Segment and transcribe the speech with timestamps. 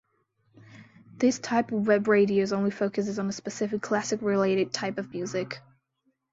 [1.19, 5.59] This type of webradios only focuses on a specific classic-related type of music.